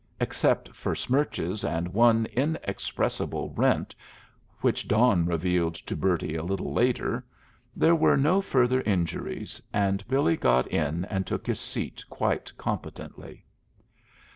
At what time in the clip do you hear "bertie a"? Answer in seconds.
5.95-6.41